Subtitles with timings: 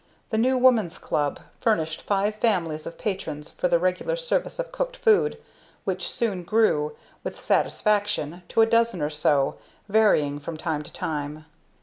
[0.31, 4.97] The New Woman's Club furnished five families of patrons for the regular service of cooked
[4.97, 5.37] food,
[5.83, 11.45] which soon grew, with satisfaction, to a dozen or so, varying from time to time.